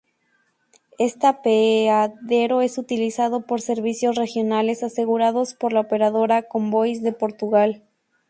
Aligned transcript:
Este 0.97 1.27
apeadero 1.27 2.61
es 2.61 2.79
utilizado 2.79 3.45
por 3.45 3.61
servicios 3.61 4.15
Regionales, 4.15 4.81
asegurados 4.81 5.53
por 5.53 5.73
la 5.73 5.81
operadora 5.81 6.41
Comboios 6.47 7.03
de 7.03 7.13
Portugal. 7.13 7.83